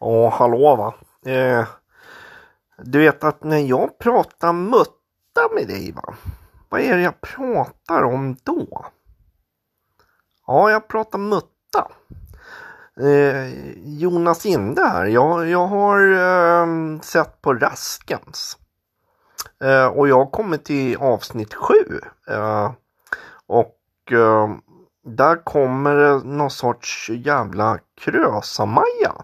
Ja, 0.00 0.28
hallå 0.28 0.76
va. 0.76 0.94
Eh, 1.32 1.66
du 2.78 2.98
vet 2.98 3.24
att 3.24 3.44
när 3.44 3.58
jag 3.58 3.98
pratar 3.98 4.52
mutta 4.52 5.48
med 5.54 5.66
dig 5.68 5.92
va. 5.92 6.14
Vad 6.68 6.80
är 6.80 6.96
det 6.96 7.02
jag 7.02 7.20
pratar 7.20 8.02
om 8.02 8.36
då? 8.42 8.86
Ja, 10.46 10.70
jag 10.70 10.88
pratar 10.88 11.18
mutta. 11.18 11.88
Eh, 13.00 13.74
Jonas 13.84 14.46
Inde 14.46 14.82
här. 14.82 15.06
Jag, 15.06 15.48
jag 15.48 15.66
har 15.66 16.12
eh, 16.12 17.00
sett 17.00 17.42
på 17.42 17.54
Raskens. 17.54 18.58
Eh, 19.64 19.86
och 19.86 20.08
jag 20.08 20.16
har 20.16 20.30
kommit 20.30 20.64
till 20.64 20.96
avsnitt 20.96 21.54
sju. 21.54 22.00
Eh, 22.28 22.72
och 23.46 24.12
eh, 24.12 24.48
där 25.04 25.44
kommer 25.44 25.94
det 25.96 26.24
någon 26.24 26.50
sorts 26.50 27.10
jävla 27.10 27.78
Krösa-Maja. 28.00 29.14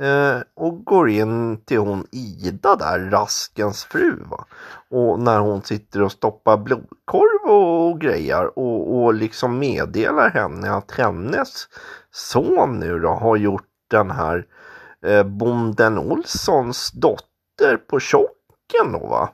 Eh, 0.00 0.40
och 0.54 0.84
går 0.84 1.08
in 1.10 1.64
till 1.64 1.78
hon 1.78 2.06
Ida 2.12 2.76
där, 2.76 3.10
Raskens 3.10 3.84
fru. 3.84 4.16
Va? 4.30 4.44
Och 4.90 5.20
när 5.20 5.38
hon 5.38 5.62
sitter 5.62 6.02
och 6.02 6.12
stoppar 6.12 6.56
blodkorv 6.56 7.50
och, 7.50 7.90
och 7.90 8.00
grejer 8.00 8.58
och, 8.58 8.96
och 8.96 9.14
liksom 9.14 9.58
meddelar 9.58 10.30
henne 10.30 10.70
att 10.70 10.90
hennes 10.90 11.68
son 12.10 12.78
nu 12.78 12.98
då 12.98 13.08
har 13.08 13.36
gjort 13.36 13.68
den 13.90 14.10
här 14.10 14.46
eh, 15.06 15.22
bonden 15.22 15.98
Olssons 15.98 16.90
dotter 16.90 17.76
på 17.76 18.00
tjocken 18.00 18.92
då 18.92 18.98
va. 18.98 19.30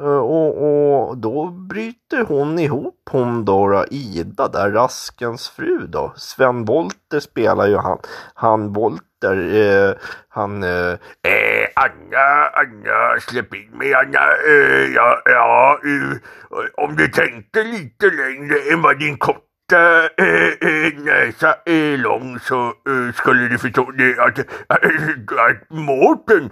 Eh, 0.00 0.18
och, 0.18 1.08
och 1.08 1.18
då 1.18 1.46
bryter 1.50 2.24
hon 2.24 2.58
ihop 2.58 3.08
hon 3.10 3.44
då, 3.44 3.84
Ida 3.90 4.48
där, 4.48 4.70
Raskens 4.70 5.48
fru 5.48 5.86
då. 5.86 6.12
Sven 6.16 6.64
Wollter 6.64 7.20
spelar 7.20 7.66
ju 7.66 7.76
han, 7.76 7.98
han 8.34 8.72
Wollter, 8.72 9.54
eh, 9.54 9.94
han... 10.28 10.62
Eh, 10.62 10.98
Eh, 11.28 11.68
Anna, 11.76 12.48
Anna, 12.54 13.20
släpp 13.20 13.54
in 13.54 13.70
mig 13.78 13.94
Anna. 13.94 14.18
Eh, 14.48 14.92
ja, 14.94 15.22
ja 15.24 15.78
eh, 15.84 16.16
om 16.74 16.96
du 16.96 17.08
tänkte 17.08 17.64
lite 17.64 18.06
längre 18.06 18.72
än 18.72 18.82
vad 18.82 18.98
din 18.98 19.18
korta 19.18 19.40
Äh, 19.74 20.06
äh, 20.16 20.56
eh, 20.60 20.86
eh, 20.86 20.92
näsa 20.98 21.56
är 21.66 21.94
äh, 21.94 21.98
lång 21.98 22.38
så 22.38 22.72
skulle 23.14 23.48
du 23.48 23.58
förstå 23.58 23.90
det 23.90 24.18
att, 24.18 24.38
att, 24.66 24.84
att 25.38 25.70
Mårten 25.70 26.50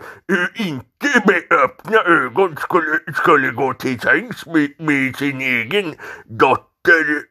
inte 0.55 1.23
med 1.27 1.43
öppna 1.65 1.99
ögon 1.99 2.57
skulle, 2.57 2.99
skulle 3.15 3.51
gå 3.51 3.75
till 3.75 4.01
sängs 4.01 4.47
med, 4.47 4.71
med 4.79 5.17
sin 5.17 5.41
egen 5.41 5.95
dotter 6.25 7.23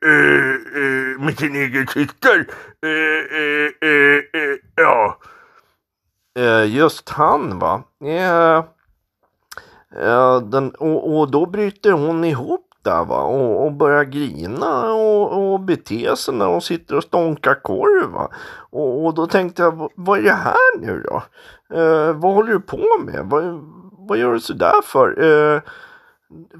med 1.19 1.39
sin 1.39 1.55
egen 1.55 1.87
syster. 1.87 2.45
Ja. 4.75 5.17
just 6.65 7.09
han 7.09 7.59
va. 7.59 7.83
Ja. 7.99 8.67
den, 10.51 10.71
och, 10.71 11.19
och 11.19 11.31
då 11.31 11.45
bryter 11.45 11.91
hon 11.91 12.23
ihop 12.23 12.70
där 12.83 13.05
va 13.05 13.21
och, 13.23 13.65
och 13.65 13.71
börjar 13.73 14.03
grina 14.03 14.93
och, 14.93 15.53
och 15.53 15.59
bete 15.59 16.15
sig 16.15 16.33
när 16.33 16.45
hon 16.45 16.61
sitter 16.61 16.97
och 16.97 17.03
stånkar 17.03 17.61
korv 17.63 18.11
va. 18.11 18.29
Och, 18.69 19.05
och 19.05 19.13
då 19.13 19.27
tänkte 19.27 19.61
jag, 19.61 19.89
"Vad- 19.95 20.19
är 20.19 20.23
det 20.23 20.31
här 20.31 20.79
nu 20.81 21.03
då? 21.03 21.23
Eh, 21.79 22.13
vad 22.13 22.33
håller 22.33 22.51
du 22.53 22.59
på 22.59 22.83
med? 23.05 23.25
Vad, 23.29 23.43
vad 24.07 24.17
gör 24.17 24.33
du 24.33 24.39
sådär 24.39 24.81
för? 24.83 25.23
Eh, 25.55 25.61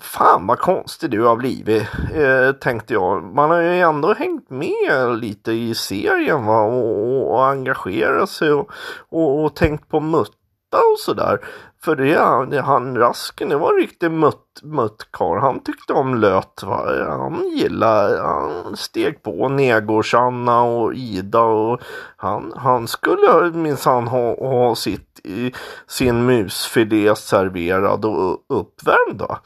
Fan 0.01 0.47
vad 0.47 0.59
konstig 0.59 1.09
du 1.11 1.21
har 1.23 1.35
blivit, 1.35 1.87
eh, 2.15 2.51
tänkte 2.51 2.93
jag. 2.93 3.23
Man 3.23 3.49
har 3.49 3.61
ju 3.61 3.79
ändå 3.79 4.13
hängt 4.13 4.49
med 4.49 5.17
lite 5.19 5.51
i 5.51 5.75
serien 5.75 6.45
va? 6.45 6.61
Och, 6.61 6.99
och, 7.07 7.31
och 7.33 7.45
engagerat 7.47 8.29
sig 8.29 8.51
och, 8.51 8.71
och, 9.09 9.43
och 9.43 9.55
tänkt 9.55 9.89
på 9.89 9.99
mutt 9.99 10.31
och 10.77 10.99
sådär. 10.99 11.39
För 11.83 11.95
det, 11.95 12.15
han- 12.19 12.53
han 12.53 12.97
Rasken, 12.97 13.49
det 13.49 13.57
var 13.57 13.73
en 13.73 13.79
riktig 13.79 14.11
mutt, 14.11 14.59
muttkarl. 14.63 15.39
Han 15.39 15.59
tyckte 15.63 15.93
om 15.93 16.15
löt. 16.15 16.63
Va? 16.63 17.05
Han 17.09 17.49
gillade, 17.49 18.21
han 18.21 18.77
steg 18.77 19.23
på 19.23 19.49
Negårds-Anna 19.49 20.61
och 20.63 20.93
Ida 20.93 21.41
och 21.41 21.81
han, 22.17 22.53
han 22.55 22.87
skulle 22.87 23.51
minsann 23.51 24.07
ha, 24.07 24.35
ha 24.47 24.75
sitt, 24.75 25.19
i, 25.23 25.53
sin 25.87 26.25
musfilé 26.25 27.15
serverad 27.15 28.05
och 28.05 28.37
uppvärmd. 28.49 29.21
Va? 29.21 29.39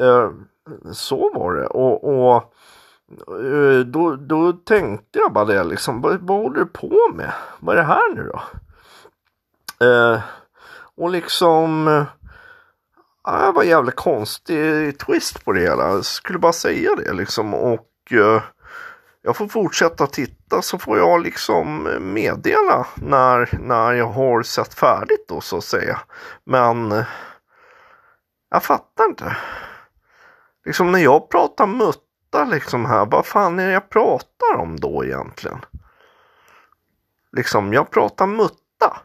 Eh, 0.00 0.30
så 0.92 1.30
var 1.34 1.54
det. 1.54 1.66
Och, 1.66 2.04
och 2.04 2.36
eh, 3.44 3.78
då, 3.86 4.16
då 4.16 4.52
tänkte 4.52 5.18
jag 5.18 5.32
bara 5.32 5.44
det 5.44 5.64
liksom. 5.64 6.00
Vad, 6.00 6.18
vad 6.20 6.38
håller 6.38 6.58
du 6.58 6.66
på 6.66 7.10
med? 7.14 7.32
Vad 7.60 7.76
är 7.76 7.80
det 7.80 7.86
här 7.86 8.14
nu 8.14 8.30
då? 8.32 8.40
Eh, 9.86 10.20
och 10.96 11.10
liksom. 11.10 11.88
Eh, 11.88 12.04
ja, 13.24 13.46
det 13.46 13.52
var 13.52 13.62
en 13.62 13.68
jävla 13.68 13.90
konstig 13.90 14.98
twist 14.98 15.44
på 15.44 15.52
det 15.52 15.60
hela. 15.60 15.88
Jag 15.88 16.04
skulle 16.04 16.38
bara 16.38 16.52
säga 16.52 16.94
det 16.94 17.12
liksom. 17.12 17.54
Och 17.54 18.12
eh, 18.12 18.42
jag 19.22 19.36
får 19.36 19.48
fortsätta 19.48 20.06
titta 20.06 20.62
så 20.62 20.78
får 20.78 20.98
jag 20.98 21.22
liksom 21.22 21.88
meddela 22.00 22.86
när, 22.94 23.48
när 23.60 23.92
jag 23.92 24.06
har 24.06 24.42
sett 24.42 24.74
färdigt 24.74 25.28
då 25.28 25.40
så 25.40 25.56
att 25.56 25.64
säga. 25.64 26.00
Men 26.44 26.92
eh, 26.92 27.04
jag 28.50 28.62
fattar 28.62 29.04
inte. 29.04 29.36
Liksom 30.64 30.92
när 30.92 30.98
jag 30.98 31.30
pratar 31.30 31.66
mutta 31.66 32.44
liksom 32.44 32.84
här, 32.84 33.06
vad 33.06 33.26
fan 33.26 33.58
är 33.58 33.66
det 33.66 33.72
jag 33.72 33.88
pratar 33.88 34.56
om 34.56 34.80
då 34.80 35.04
egentligen? 35.04 35.58
Liksom, 37.32 37.72
jag 37.72 37.90
pratar 37.90 38.26
mutta 38.26 38.96